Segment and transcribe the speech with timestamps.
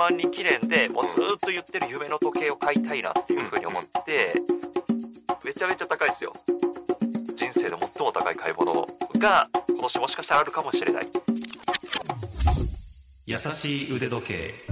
[0.00, 4.32] 万人記念でもうずっと言ってる夢の時計を買いたいなっていうふうに思って
[5.44, 6.32] めちゃめちゃ高いですよ。
[7.36, 8.86] 人生で最も高い買い物
[9.18, 11.08] が今年もしかしたらあるかもしれない。
[13.26, 14.69] 優しい腕時計。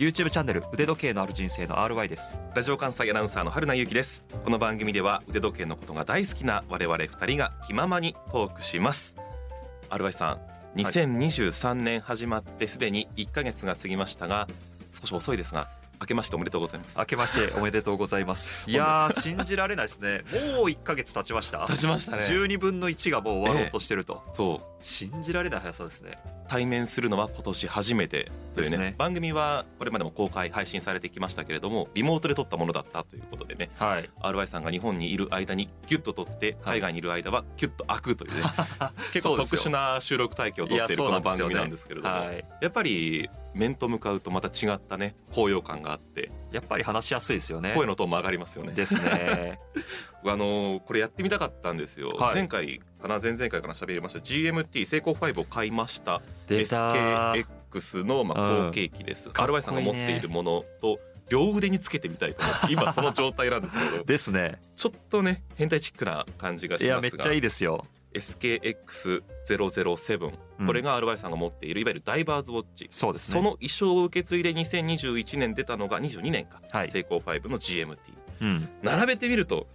[0.00, 2.40] YouTube チャンネル腕時計のある人生の RY です。
[2.54, 4.24] ラジオ関西アナウンサーの春名由紀です。
[4.42, 9.14] この番組では腕時計のことが大好きな我々二人が気ままにトークします。
[9.90, 10.38] RY さ
[10.74, 14.48] ん2023年始まってすでに1ヶ月が過ぎましたが
[14.90, 15.68] 少し遅いですが
[16.00, 16.98] 明けましておめでとうございます。
[16.98, 18.68] 明けましておめでとうございます。
[18.70, 20.24] いやー信じられないですね。
[20.54, 21.66] もう1ヶ月経ちました。
[21.66, 22.22] 経ちましたね。
[22.22, 24.82] 12分の1がもう終わろうとしてると、そう。
[24.82, 26.18] 信じられない速さですね。
[26.48, 28.78] 対面するのは今年初めてというね。
[28.78, 28.94] ね。
[28.96, 33.68] 番組はこれまでも公開配信されてきましたけれどもリモートで撮ったものだったということでね。
[33.78, 34.08] はい。
[34.22, 38.42] RY さんが日本にいる間にギュッと撮って海外にいる間はギュッと開くというね。
[39.12, 42.14] 結構特殊な収録体系を撮っているこの番組なんですけれども。
[42.14, 46.30] はいやっぱり面と向かうとまた違ったね高揚感があって。
[46.52, 47.72] やっぱり話しやすいですよね。
[47.76, 48.72] 声のトーンも上がりますよね。
[48.72, 49.60] ですね。
[50.24, 52.10] あのーこれやってみたかったんですよ。
[52.10, 52.34] はい。
[52.34, 54.18] 前回かな前々回かな喋りました。
[54.18, 56.20] GMT セイコー5を買いました。
[56.46, 56.92] 出た。
[56.92, 58.66] SKX のまあうん。
[58.66, 59.30] 後継機です。
[59.30, 62.42] かっこいい RY さんが持っているものと両腕につけてみたいと。
[62.44, 64.04] 思って今その状態なんですけど。
[64.04, 64.60] ですね。
[64.74, 66.94] ちょっとね変態チックな感じがいしますが。
[66.96, 70.66] やめっちゃいいですよ SKX007 うん。
[70.66, 72.86] これが RY さんが持っているいわゆるダイバーズウォッチ。
[72.90, 73.40] そうですね。
[73.40, 76.90] その衣装を受け継いで2021年出たのが22年か、はい。
[76.90, 77.96] セイコー5の GMT
[78.42, 78.68] うん。
[78.82, 79.66] 並べてみると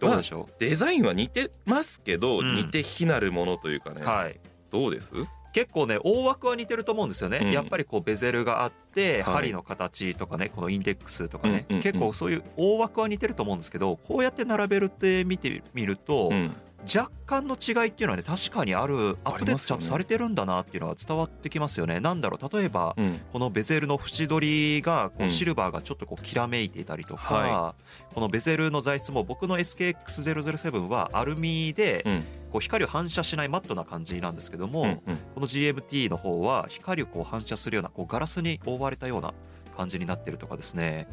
[0.00, 2.56] どうでしょデザインは似てますけど、うん。
[2.56, 4.38] 似て非なるものというかね、うはい。
[4.70, 5.12] どうです？
[5.52, 7.52] 結構ね大枠は似てると思うんですよね、うん。
[7.52, 9.34] やっぱりこうベゼルがあって、はい。
[9.34, 11.82] 針の形とかねこのインデックスとかね、うんうんうん。
[11.82, 16.52] 結構そういう大枠は似てると思うんですけどこうやって並べるって見てみると、うん
[16.84, 22.00] 若干の違いっていうのはね確かにあるアップデートちゃんとされてるんだなっていうのが伝わってきますよね。
[22.00, 23.20] なんだろう例えば、うん。
[23.32, 27.74] このベゼルの縁取りがこうシルバーがちょっとこうきらめいていたりとか、は
[28.14, 32.24] このベゼルの材質も僕の SKX007 はアルミでうん。
[32.52, 35.02] こう光を反射しないマットな感じなんですけども、
[35.34, 39.34] この GMT の方は光をこう反射するようなこうガラスに覆われたような
[39.76, 41.08] 感じになってるとかですね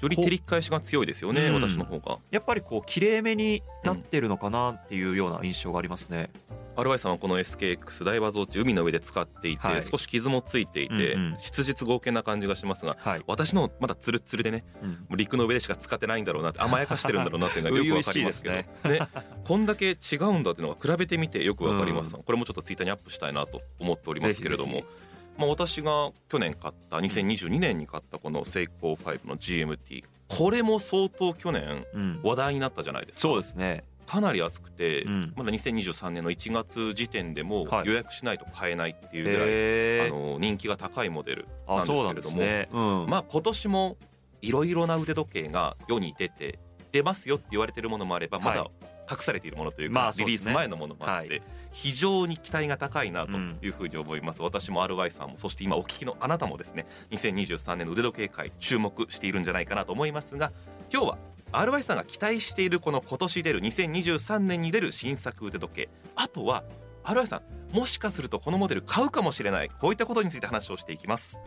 [0.00, 1.54] より照り返しが強いですよね、うん。
[1.54, 2.18] 私の方が。
[2.30, 6.30] やっぱりこう綺麗めになってるのかなっていうような印象がありますね。
[6.76, 9.82] RY さんはこの SKX ダイバーズウォッチ海の上で使っていて、はい。
[9.82, 11.36] 少し傷もついていて、うんうん。
[11.38, 14.90] 質実合計な感じがしますがはい、私のまだツルッツルでねうん。
[14.90, 18.54] もう陸の上でしか使ってないんだろうなって甘やかしてるんだろうなっていうのがよくわかりますけど。
[18.54, 19.08] 初々しいね。
[19.44, 24.72] こんだけ違うんだっていうのが比べてみてよくわかります、これもちょっとツイッターにアップしたいなと思っておりますけれども。
[24.72, 25.09] ぜひぜ
[25.40, 32.20] まあ、私が去年買った2022年に買ったこのセイコー5の GMT これも相当去年うん。
[32.22, 33.20] 話題になったじゃないですか。
[33.20, 33.84] そうですね。
[34.06, 35.32] かなり熱くて、うん。
[35.36, 37.88] まだ2023年の1月時点でもはい。
[37.88, 42.68] 予約しないと買えないっていうぐらい、へあの人気が高いモデルなんあ、ですけれども、ね。
[42.70, 43.06] うん。
[43.08, 43.96] まあ今年も
[44.42, 46.58] いろいろな腕時計が世に出て
[46.92, 48.70] 出ますよって言われてるものもあればまだは
[49.10, 51.42] 隠されているものというか、リリース前のものもあって、はい
[51.72, 60.52] 非常に期待が高いなというふうに思います、私も RY さんもそして今お聞きのあなたもですね2023年の腕時計界注目しているんじゃないかなと思いますが
[60.92, 61.18] 今日は
[61.52, 65.88] RY さんが期待しているこの今年出る2023年に出る新作腕時計。
[66.14, 66.64] あとは
[67.04, 67.42] RY さ
[67.72, 69.68] んもしかするとこのモデル買うかもしれない。
[69.68, 71.38] こういったことについて話をしていきます。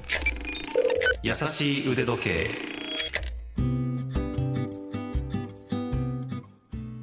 [1.22, 2.50] 優しい腕時計。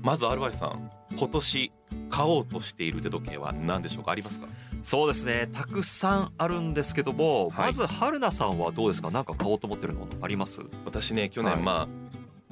[0.03, 1.73] まず RY さん今年
[2.11, 4.11] 買おうとしている腕時計は何でしょうか？
[4.11, 4.49] ありますか？
[4.83, 5.49] そうですね。
[5.53, 9.11] たくさんあるんですけども、はいまず春菜さんはどうですか？
[9.11, 10.61] なんか買おうと思ってるのあります？
[10.85, 11.89] 私ね去年、はいまあ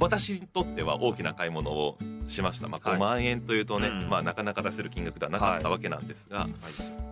[0.01, 1.99] 私にとっては大きな買い物を
[2.29, 6.51] しました、まあ、はい5万円というとね、うんまあ、なかなか出せる金額ではなかったわけなんですが、はい。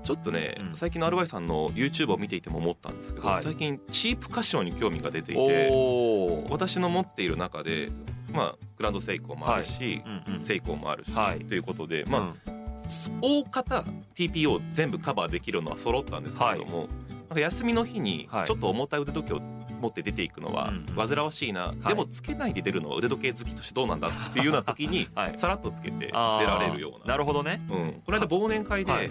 [0.06, 5.68] ちょっとね、うん最近のアルバイさんの YouTube を見ていても思ったんですけど、はい最近チープカシオに興味が出ていて。
[6.48, 7.90] 私の持っている中で、
[8.36, 10.42] まあ、グランドセイコーもあるし、うんうん。
[10.42, 11.40] セイコーもあるし、はい。
[11.44, 12.34] ということで、まあうん。
[13.20, 13.84] 大方
[14.14, 16.88] TPO 全部カバーできるのは揃ったんですけれども、
[17.28, 18.46] なんか休みの日にはい。
[18.46, 19.40] ちょっと重たい腕時計を
[19.80, 21.88] 持って出ていくのは煩わしいな、い。
[21.88, 25.38] でもつけないで出るのは腕時計好きとしてどうなんだっていうような時にはい。
[25.38, 27.14] さらっとつけて出られるような。
[27.14, 27.60] なるほどね。
[27.70, 29.10] うん、この間忘年会で、はい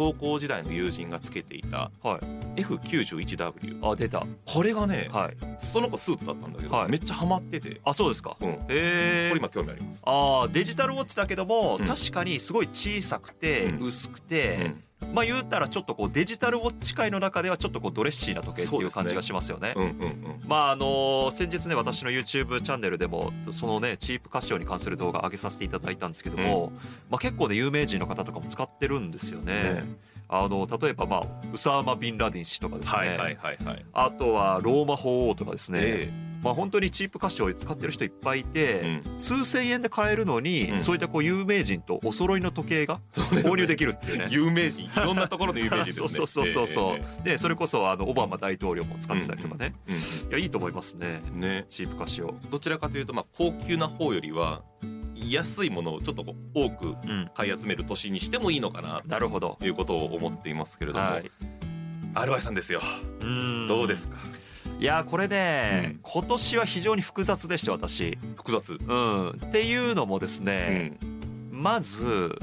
[0.00, 2.18] 高校時代の友人がつけていたは
[2.56, 4.26] い F91W あ出た。
[4.46, 5.36] これがね、はい。
[5.58, 8.34] その子スーツだったんだけど、はいめっちゃハマってて、あそうですか。
[8.40, 9.38] うん、えれ。
[9.38, 10.02] 今興味あります。
[10.06, 14.72] あーデジタルウォッチだけども、うん確かにすごい小さくて、うん薄くて、
[15.12, 19.72] まあ言うたらちょっとこうデジタルウォッチ界の中ではちょっとこうドレッシーな時計っていう感じがしますよね。
[19.76, 20.40] うんうんうん。
[20.46, 26.72] まああの先日ね私の YouTube チャンネルでもそのねチープカシオに関する動画上げさせていただいたんですけども、
[27.10, 29.62] まあ結構ね有名人の方とかも使ってるんですよね。
[29.62, 29.84] ね
[30.28, 33.84] あの例えばまあウサーマ・ビンラディン氏とかですね、はいはいはいはい。
[33.92, 40.78] あとはローマ法王とかですね、えまあ本当にチープカシオを使ってる人いっぱいいて、え数千円で買えるのに、うん。
[40.80, 44.26] そういったこう有名人とお揃いの時計が購入できるっていうね。
[44.30, 44.84] 有名人？
[44.86, 46.08] いろんなところで有名人ですね。
[46.08, 49.96] そうそうそうそう、えでそれこそあのオバマ大統領も使ってたりとかね、えい
[50.32, 51.20] やいいと思いますね。
[51.34, 51.66] うんね。
[51.68, 54.62] チープカシオ、どちらかというとまあ高級な方よりは
[55.14, 59.56] 安いものをちょっとこう多くうん、買い集める年にしてもいいのかななるほど。
[59.60, 61.30] ということを思っていますけれども、はい。
[62.14, 62.80] RY さんですよ。
[63.22, 63.66] うん。
[63.66, 64.16] どうですか？
[64.80, 66.00] いやこれね、うん。
[66.02, 68.16] 今年は非常に複雑でして私。
[68.36, 68.78] 複雑。
[68.82, 69.28] うん。
[69.32, 70.98] っていうのもですうね、
[71.52, 71.52] ん。
[71.52, 72.34] まず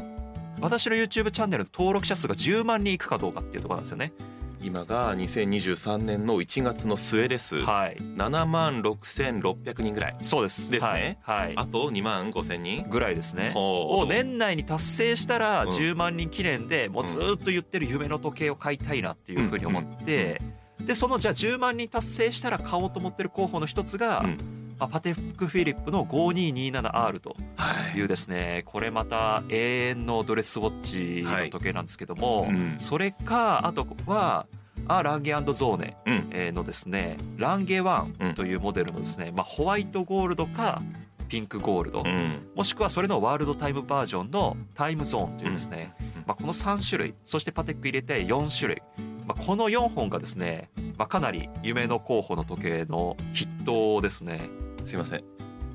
[0.61, 4.13] 私の YouTube チャンネルの登録者数が10万人いくかどうかっていうところなんですよね。
[4.61, 7.59] 今が2023年の1月の末です。
[7.61, 7.97] はい。
[7.99, 10.17] 7万6600人ぐらい。
[10.21, 10.69] そうです。
[10.69, 11.17] ですね。
[11.23, 11.53] はい、はい。
[11.55, 12.85] あと2万5000人。
[12.87, 13.49] ぐらいですね。
[13.55, 14.01] ほう。
[14.03, 15.69] を年内に達成したらうん。
[15.69, 20.39] 10万人記念でもうずーっと言ってる夢の時計を買いたいなっていうふうに思って
[20.81, 24.37] でそのじゃあ10万人達成したら買おうと思ってる候補の一つが、うん。
[24.79, 27.97] まあパテックフィリップの 5227R とはい。
[27.97, 32.75] いうですねこれまた永遠のドレスウォッチの時計なんですけども、うん。
[32.77, 34.45] それかあとは
[34.87, 40.81] あランゲゾーネのですねランゲワンというモデルのですね、まあ、ホワイトゴールドか
[41.27, 42.47] ピンクゴールド、うん。
[42.55, 46.23] もしくはそれのワールドタイムバージョンのタイムゾーンというですね、うん。
[46.27, 48.81] まあ、この3種類そしてパテック入れて4種類、
[49.27, 54.39] まあ、この4本がですね、まあ、かなり夢の候補の時計の筆頭ですね。
[54.85, 55.23] すいません。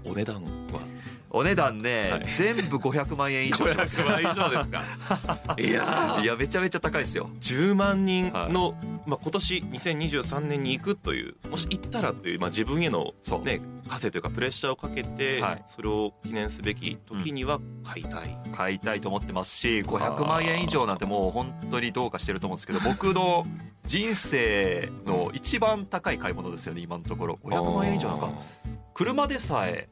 [0.04, 0.80] お値段は？
[1.34, 2.24] お値段ね、はい。
[2.26, 4.02] 全部500万円以上します。
[4.02, 4.82] 500万以上ですか。
[5.58, 7.30] いやいやめちゃめちゃ高いですよ。
[7.40, 8.74] 10万人の、
[9.06, 13.14] まあ、今年2023年に行くというもし行ったらという、まあ、自分への
[13.44, 15.62] ね枷というかプレッシャーをかけて、はい。
[15.66, 23.46] それを記念すべき時には買いたい、買いたいと思ってますし500万円以上なんてもう本当にどうかしてると思うんですけど 僕の
[23.86, 27.38] 人生の一番高い買い物ですよね今のところ。
[27.42, 28.28] 500万円以上なんか。
[28.94, 29.88] 車でさえ、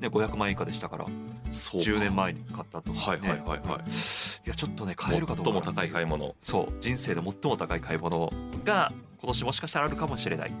[0.00, 1.06] ね、500万円以下でしたから
[1.50, 6.34] そう10年前に買ったと、はいはいはいはい、いやちょっとね買えるかどうか最も高い買い物。
[6.40, 6.72] そう。
[6.80, 8.30] 人生で最も高い買い物
[8.64, 10.52] が今年もしかしたらあるかもしれない。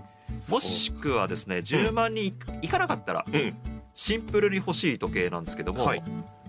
[0.50, 3.54] もしくはですね10万人いいかなかったらうん。
[3.94, 6.02] シンプルに欲しい時計なんですけども、はい。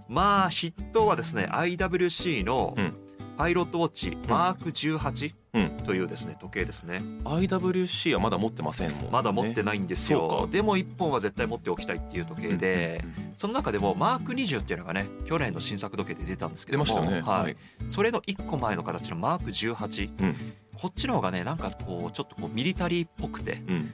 [0.07, 3.06] まあ筆頭はですね IWC のうん
[3.37, 5.69] パイロットウォッチマーク18うん。
[5.85, 7.01] というですね時計ですね。
[7.23, 9.09] IWC はまだ持ってませんもんね。
[9.11, 10.47] まだ持ってないんですよ。
[10.51, 13.03] でも1本は絶対持っておきたいっていう時計で
[13.35, 17.21] その中でもマーク20っていうのがね去年の新作時計で出たんですけども出ましたよね。
[17.21, 17.55] はい、
[17.87, 20.35] それの1個前の形のマーク18、うん。
[20.79, 23.91] こっちの方がねなんかこうちょっとこうミリタリーっぽくてうん。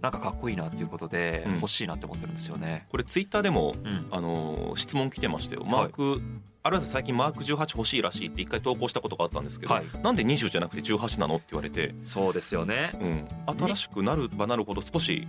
[0.00, 1.54] なんかかっこいいなっていうことでうん。
[1.56, 2.86] 欲しいなって思ってるんですよね。
[2.90, 5.62] これツイッターでもうん、あのー質問来てましたよ。
[5.66, 6.22] マーク、
[6.64, 9.84] あるいは最近マーク18欲しいらしいって一回投稿したことがあったんですけど、はい。
[10.02, 12.92] なんで20じゃなくて18なのって言われて、そうですよね。
[13.00, 13.28] うん、
[13.58, 15.26] 新しくなるばなるほど少し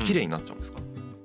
[0.00, 0.78] 綺麗になっちゃうんですか、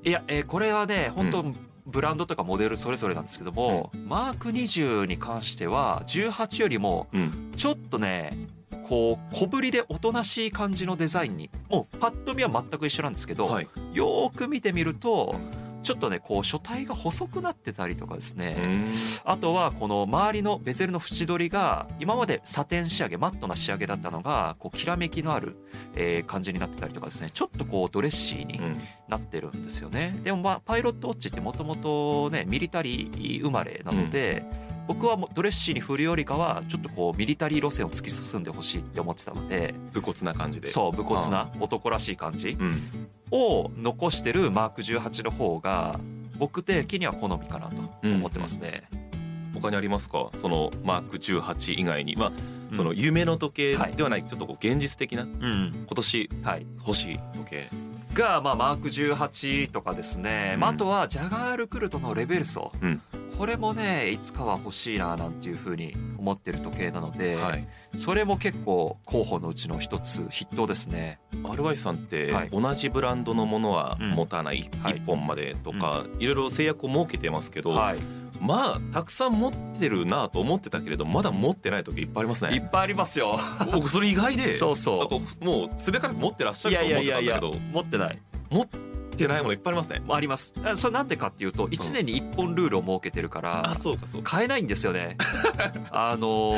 [0.03, 1.45] いや、えーこれはね本当、
[1.85, 7.51] ブランドとかモデルそれぞれなんですけども、マーク20に関しては18よりもうん。
[7.55, 8.47] ちょっとね
[8.87, 18.91] こう小ぶりでおとなしい感じのデザインにもうパッと見は全く一緒なんですけど、はい、よーく見てみるとうんちょっとねこう書体が細くなってたりとかですうね、ん。
[19.25, 25.57] あとはこの周りのベゼルの縁取りが今までサテン仕上げマットな仕上げだったのがこうきらめきのある、
[25.95, 27.29] えー感じになってたりとかですね。
[27.33, 28.81] ちょっとこうドレッシーにうん。
[29.07, 30.17] なってるんですよね。
[30.23, 34.45] でもまあパイロットウォッチってもともとねミリタリー生まれなので、
[34.87, 40.67] 僕はもうドレッシーに振るよりかはちょっとこうミリタリー路線を突き進んでほしいって思ってたので武骨な感じで。
[40.67, 42.81] そう武骨な男らしい感じうん、
[43.31, 45.99] を残してるマーク18の方が
[46.37, 48.89] 僕的には好みかなと思ってますね。
[49.53, 50.31] 他にありますか？
[50.37, 52.15] そのマーク18以外に。
[52.15, 52.31] まあ
[52.71, 52.77] うん。
[52.77, 55.71] その夢の時計ではない、ちょっとこう現実的なうん。
[55.73, 57.69] 今年はい、欲しい時計。
[58.13, 60.75] が、まあ、マーク18とかですね、まあ、うん。
[60.75, 63.01] あとはジャガールクルトのレベルソ、うん
[63.41, 67.67] これもねいつかは欲しいななんていうふうに思ってる時計なので、はい。
[67.97, 71.19] それも結構候補のうちの一つ筆頭ですね。
[71.41, 72.49] RY さんってはい。
[72.51, 74.09] 同じブランドのものはうん。
[74.11, 75.01] 持たないはい。
[75.01, 77.99] 1本までとかいろいろ制約を設けてますけど、はい。
[78.39, 82.53] まあたくさん持ってるなと思ってたけれどまだ持ってない時いっぱいありますね。
[82.53, 83.39] いっぱいありますよ。
[83.73, 88.21] 僕それ意外で そうそかもうすべからく持ってらっしゃると思ってやいやいやいやたんだけど持ってない。
[88.51, 88.90] 持って
[89.27, 90.03] ないものいっぱいありますね。
[90.09, 90.55] あります。
[90.63, 94.31] あそれなんでかっていうと1年に1本ルールを設けてるからあそうかそうか。
[94.31, 95.17] 買えないんですよね。
[95.91, 96.55] あの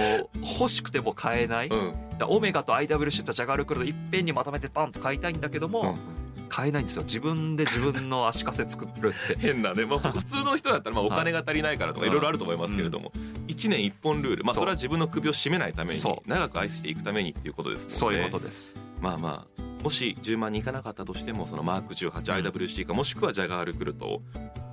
[0.60, 1.94] 欲しくても買えない、うん。
[2.18, 6.24] だオメガと IWC とジャガールクルードいっぺんにまとめてバンと買いたいんだけども、うん。
[6.54, 7.04] 買えないんですよ。
[7.04, 9.36] 自分で自分の足かせ作ってるって。
[9.42, 13.12] 変なね、まあ、普通の人だったらまあお金が足りないからとかはいいろいろあると思いますけれども、
[13.48, 17.94] 1年1本ルール、まあ、それは自分の首を絞めないために長く愛していくためにっていうことですもんね。
[17.96, 18.76] そういうことです。
[19.02, 24.22] まあまあもし10万にいかなかったとしてもそのマーク 18IWC かもしくはジャガールクルトを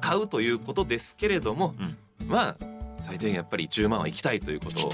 [0.00, 1.96] 買うということですけれども、うん。
[2.28, 2.56] まあ
[3.02, 4.88] 最低限やっぱり10万は行きたいということ。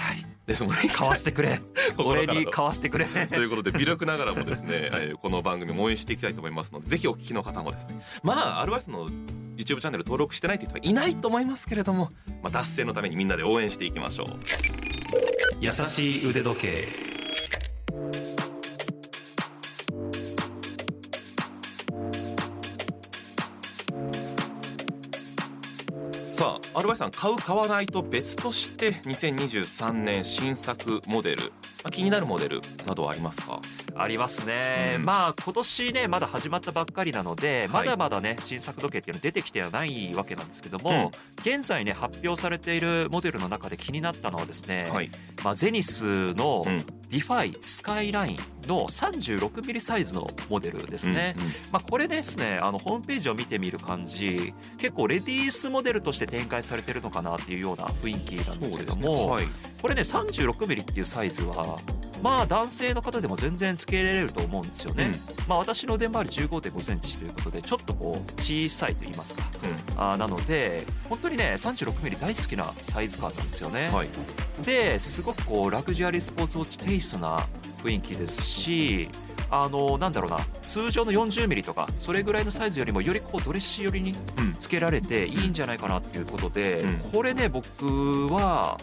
[0.47, 0.79] ですもんね。
[0.95, 1.61] 買わせてくれ。
[1.99, 3.05] 俺に買わせてくれ。
[3.29, 8.01] ということで微力ながらもですね、 えーこの番組も応援していきたいと思いますのでぜひお聞きの方もですね。
[8.23, 9.11] まあアルバイスの
[9.57, 14.29] YouTube チャンネル登録してないという人はいないと思いますけれども、まあ、達成のためにみんなで応援していきましょう。
[15.61, 17.16] 優しい腕時計
[26.77, 31.49] アルバイスさん買う買わないと別として2023年新作モデル、ま
[31.85, 33.63] あ、気になるモデルなどはありますか？
[33.95, 35.05] ありますね、うん。
[35.07, 37.69] まあ今年ねまだ始まったばっかりなので、はい。
[37.69, 45.11] まだまだね新作時計っていうのは出てきてはないわけなんですけども、現在ね発表されているモデルの中で気になったのはですね、はい、
[45.43, 46.85] まあ、ゼニスのうん。
[47.09, 51.51] DEFY SKYLINE の 36mm サイズのモデルですね、うんうん。
[51.73, 59.49] まあ、これですねあのホームページを見てみる感じ結構レディースモデルとして展開されてるのかなっていうような雰囲気なんですけども、はい、
[59.81, 61.79] これね 36mm っていうサイズは
[62.23, 65.13] まあ男性の方でも全然つけられると思うんですよね、
[65.47, 69.45] まあ私の腕回り1 5 5センチということでちょっとこう小さいと言いますか。
[69.97, 74.09] あーなので本当にね 36mm 大好きなサイズ感なんですよね、うんはい、
[74.63, 77.47] ですごくこうラグジュアリースポーツウォッチテイストな
[77.87, 79.09] 雰囲気ですし
[79.49, 84.47] あのなんだろうな通常の 40mm とかそれぐらいのサイズよりもよりこうドレッシー寄りにうん。
[84.59, 86.99] つけられていいんじゃないかなっていうことで、うん。
[87.13, 88.79] これね僕は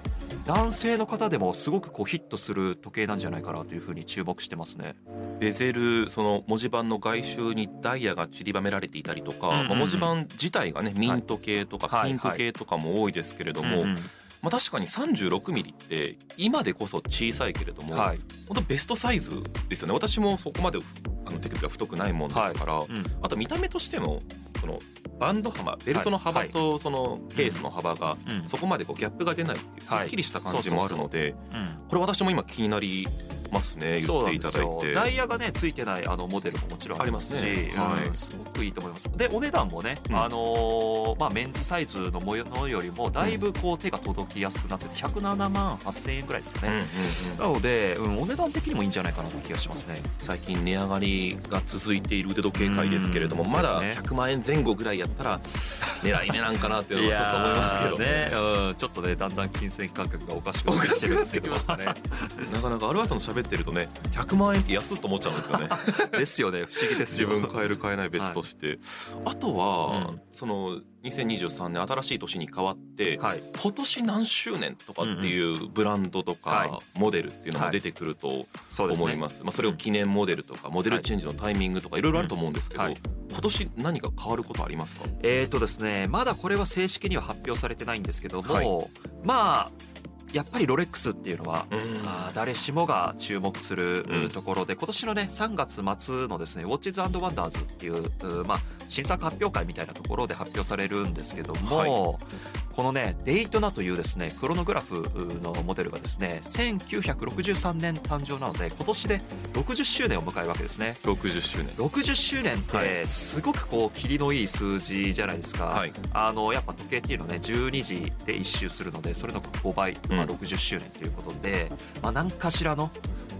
[0.45, 4.95] 男性の方でもすごくこうヒットする時計なんじゃないかなというふうに注目してますね。
[5.39, 9.67] ベゼルその文字盤の外周にダイヤが散りばめられていたりとか、うんうんうん。
[9.69, 12.09] まあ、文字盤自体がねミント系とかはい。
[12.09, 13.97] ピンク系とかも多いですけれども、うんうん
[14.43, 18.19] まあ、確かに 36mm って今でこそ小さいけれども、はい。
[18.47, 19.31] 本当ベストサイズ
[19.69, 19.93] ですよね。
[19.93, 20.79] 私もそこまで
[21.25, 22.85] あの手首が太くないもんですから、うん。
[23.21, 24.19] あと見た目としても
[24.59, 24.79] その
[25.17, 26.49] バンド幅ベルトの幅はい。
[26.49, 28.49] とそのケースの幅がうん。
[28.49, 30.07] そこまでこうギャップが出ないっていうすはい。
[30.07, 31.77] っきりした感じもあるのでうん。
[31.87, 33.07] これ私も今気になり
[33.53, 34.87] ますね言っていただいそうなんですて。
[34.89, 37.41] よダイヤがねついてないあのモデルももちろんありますし
[37.75, 38.07] はい。
[38.07, 39.09] うんすごくいいと思います。
[39.15, 40.15] でお値段もね、うん。
[40.15, 50.01] あのーまあ、メンズサイズのものよりもだいぶこう手が届きやすくなってて107万8000円ぐらいですかね、うんなので、うん、お値段的にもいいんじゃないかなという気がしますね。
[50.19, 54.07] 最近値上がりが続いている腕時計界ですけれどもうんまだですね。
[54.07, 61.85] 100万円前後ぐらいやったら狙い目なんかなっていうのは ちょっと思いますけどね、うん、ちょっとねだんだん金銭感覚がおかしくおなってかしくなってきましたね。
[62.53, 65.69] なかなかアルバートの喋ってるとね100万円って安っと思っちゃうんですよね。
[66.11, 66.65] ですよね。
[66.65, 68.79] 不思議です自よ分買える買えない別として、
[69.25, 70.21] あとは、うん。
[70.31, 73.39] その2023年新しい年に変わって、はい。
[73.61, 78.45] 今年何周年とかっていうブランドとか、はモデルっていうのも出てくると
[78.79, 79.41] 思います。
[79.43, 82.01] まあ、それを記念モデルとかモデルチェンジのタイミングとかい。
[82.01, 82.95] ろいろあると思うんですけど、今
[83.41, 85.05] 年何か変わることありますか？
[85.23, 86.07] えーとですね。
[86.07, 88.89] まだこれは正式には発表されてないんですけども、はい。
[89.23, 89.92] まあ
[90.33, 91.79] やっぱりロレックスっていうのは、うん。
[92.07, 94.29] あー誰しもが注目するうん。
[94.29, 98.11] ところで、今年のね3月末のですね「Watches and Wonders」っていう
[98.41, 102.43] うまあ、新作発表会みたいなところで発表されるんですけども、はい
[102.75, 105.07] このねデイトナというですねクロノグラフ
[105.41, 109.21] のモデルがですね1963年誕生なので今年で
[109.53, 110.97] 60周年を迎えるわけですね。
[111.03, 111.67] 60周年。
[111.75, 115.91] 60周年っはてすごくこう霧のいい数字じゃないですか、はい。
[116.13, 122.89] あのやっぱ時計っていうのはね12時で1周するのでそれの5倍、まあ、うん60周年ということで、まあ、何かしらの、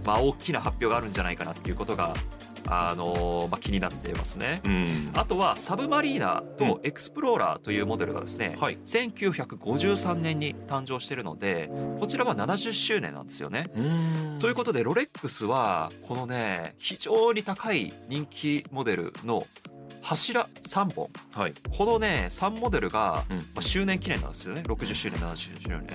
[0.04, 2.14] まあ、大きな発表があるんじゃないかなっていうことが、
[2.66, 4.60] あのまあ、気になっていますね。
[4.64, 5.10] うん。
[5.14, 8.78] あとはサブマリーナとエクスプローラーというモデルがですね、はい。
[8.84, 13.70] 1953年に誕生しているのでこちらは70周年なんですよね。
[13.74, 14.38] うん。
[14.40, 19.42] ということでロレックスはこのね非常に高い人気モデルの
[20.02, 21.08] 柱3本。
[21.32, 21.54] はい。
[21.76, 23.36] このね3モデルが、うん。
[23.36, 24.62] まあ、周年記念なんですよね。
[24.62, 25.86] 60周年70周年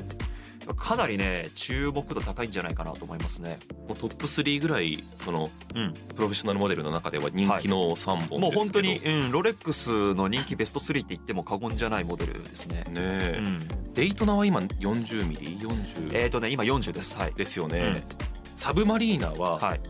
[0.76, 3.60] かなりね注目度高いんじゃないかなと思いますね。
[3.88, 5.94] もうトップ3ぐらいそのうん。
[6.16, 12.84] プロフェッショナルモデルの中では人気の3本ですけど、もう本当に、うん、ロレックスの人気ベスト3って言っても過言じゃないモデルですね。
[12.90, 13.94] ねえ、うん。
[13.94, 17.18] デイトナは今40ミリ？40えっ、とね今40です。
[17.18, 17.34] はい。
[17.34, 18.04] ですよね、うん。
[18.58, 19.82] サブマリーナははい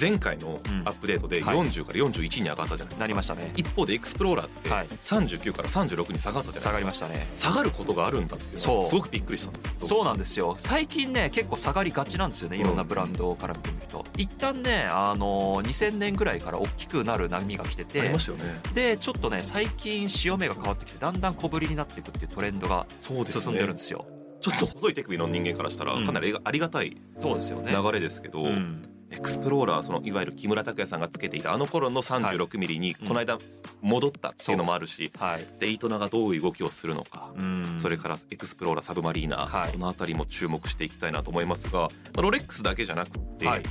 [0.00, 1.56] 前回のアップデートではい。
[1.56, 3.52] 40から41に上がったじゃないですか、なりましたね。
[3.56, 4.86] 一方でエクスプローラーってはい。
[4.88, 6.72] 39から36に下がったじゃ下ないですか。
[6.72, 7.26] がりましたね。
[7.36, 10.54] 下がることがあるんだってすごくびっくりしたんですそうなんですよ。
[10.58, 14.04] 最近ね結構下がりがちなんですよねいろんなブランドから見てみると。
[14.16, 18.60] 一旦ねあの2000年ぐらいから大きくなる波が来てありてましたよね。
[18.74, 23.16] でちょっとね最近潮目が変わってきてだんだん小ぶりになっていくっていうトレンドが進
[23.52, 24.06] んでるんねですよ。
[24.40, 26.06] ちょっと細い手首の人間からしたらうん。
[26.06, 26.90] かなりありがたい
[27.22, 33.38] 流れですけど、うんエクスプローラーそのいわゆる木村拓哉さんがつけていたあの頃の 36mm にこの間
[33.80, 35.46] 戻ったっていうのもあるし、はい。
[35.60, 37.76] デイトナがどういう動きをするのか、うん。
[37.78, 39.72] それからエクスプローラーサブマリーナ、はい。
[39.72, 43.62] この辺りも注目していきたいなと思いますが、まあロレックスだけじゃなくて、はい。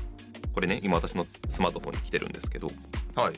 [0.53, 2.67] これね今私のスマートフォンに来てるんですけど
[3.15, 3.33] はい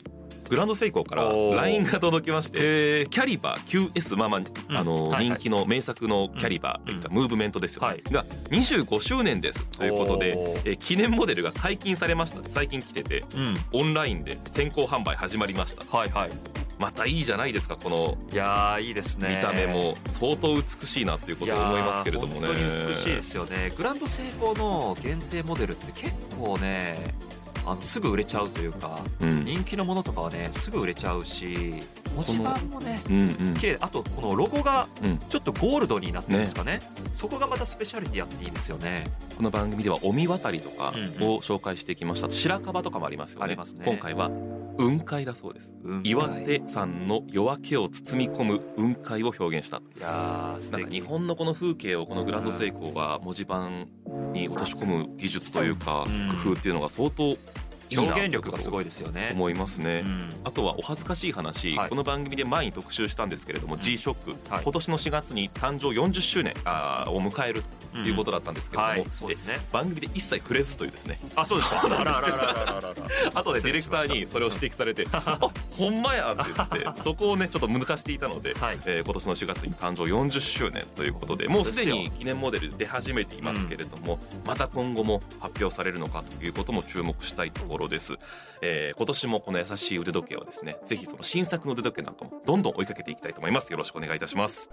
[0.49, 1.23] グランドセイコーから
[1.61, 8.03] LINE が届きましてキャリバー QS まあまああの、人気の名作のキャリバーといったムーブメントですよね、はい。
[8.11, 9.63] が25周年です。
[9.65, 10.33] ということで
[10.65, 12.47] えー記念モデルが解禁されました。
[12.49, 13.55] 最近来ててうん。
[13.71, 15.97] オンラインで先行販売始まりました。
[15.97, 16.29] はいはい。
[16.79, 19.37] またいいじゃないですかこのいやーいいですね。
[19.37, 19.95] 見た目も。
[20.09, 22.47] 相当美しいなということを思いますけれどもね。
[22.47, 23.71] 本当に美しいですよね。
[23.75, 26.97] グランドセイコーの限定モデルって結構ね
[27.65, 29.43] あのすぐ売れちゃうというかうん。
[29.45, 31.73] 人気のものとかはねすぐ売れちゃうし
[32.15, 33.53] 文字盤もねうんうん。
[33.55, 35.17] 綺麗あとこのロゴがうん。
[35.17, 36.79] ちょっとゴールドになってるんですかね。
[37.13, 39.05] そこがまたスペシャリティあっていいですよね。
[39.37, 42.29] この番組ではお見渡りとかうんを紹介してきました。
[42.29, 43.43] 白樺とかもありますよね。
[43.45, 43.85] ありますね。
[43.85, 44.29] 今回は
[44.77, 53.87] 雲海だそうですうん岩手山の夜明けを包み込む雲海を表現したいやなんか敵日本のこの風景をこのグランドセイコーが文字盤
[54.33, 56.27] に落とし込む技術というかうん。
[56.43, 57.37] 工夫っていうのが相当
[57.91, 59.29] 表現力がすごいいですよね。
[59.33, 60.29] 思いますね、うん。
[60.43, 61.89] あとはお恥ずかしい話、はい。
[61.89, 63.79] この番組で前に特集したんですけれども、うん。
[63.79, 64.63] G ショック、はい。
[64.63, 67.67] 今年の4月に誕生40周年あーを迎えると
[67.99, 69.05] いうことだったんですけれども、はい。
[69.11, 69.55] そうですね。
[69.57, 71.19] え番組で一切触れずというですね。
[71.35, 71.81] あそうですか。
[71.85, 72.91] あらあらあらあらあらあら。
[73.39, 75.39] 後でディレクターにそれを指摘されて「あ
[75.71, 78.77] ほんまや!」って言ってそこをねちょっと抜かしていたので、はい。
[78.85, 88.17] えー今年の4月に誕生40周年ということでもうすでに記念モデル出始めていますけれども、また今後も発表されるのかということも注目したいところです、
[88.61, 93.71] えー今年もこの優しい腕時計はですねぜひその新作の腕時計なんかもどんどん追いかけていきたいと思います。
[93.71, 94.69] よろしくお願いいたします。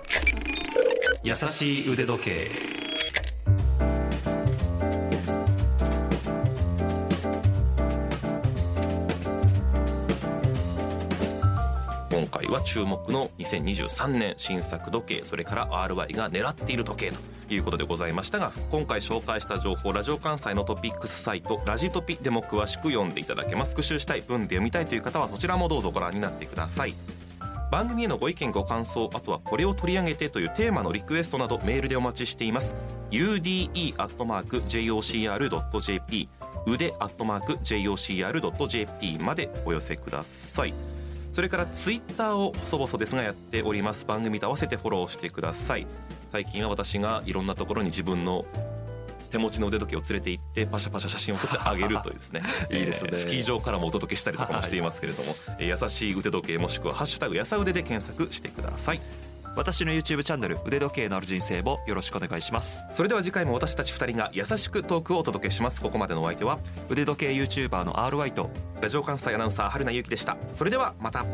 [1.22, 2.81] 優しい腕時計
[12.42, 17.20] 回は注目の2023年新作時計それから RY が狙っている時計と
[17.54, 23.72] いうことでございましたが今回紹介した情報ラジオ関西のトピックスサイトラジトピでも詳しく読んでいただけます。
[23.72, 26.94] 復習したい文で読みたいという方はそちらもどうぞご覧になってください。
[27.70, 32.74] 番組へのご意見ご感想あとはこれを取り上げてというテーマのリクエストなどメールでお待ちしています。
[33.10, 33.88] Ude.jocr.jp
[36.66, 36.92] 腕
[37.62, 40.74] .jocr.jp までお寄せください。
[41.32, 44.04] それからツイッターを細々ですがやっております。
[44.04, 45.86] 番組と合わせてフォローしてください。
[46.30, 48.44] 最近は私がいろんなところに自分の
[49.30, 52.42] 手持ちの腕時計を連れて行ってパシャパシャ写真を撮ってあげるというですね。
[52.70, 53.10] いいですね。
[53.12, 59.00] えースキー場からもお届けしたりとかもしていますけれども、えー優しい腕時計もしくは「ハッシュタグやさ腕」で検索してください
[59.54, 62.86] 私の YouTube チャンネル腕時計のある人生もよろしくお願いします。
[62.90, 65.82] それでは次回も私たち2人が優しくトークをお届けします。
[65.82, 70.36] ここまでのお相手は腕時計 YouTuber の RY とラジオ関西アナウンサー春名由紀でした。
[70.52, 71.24] それではまた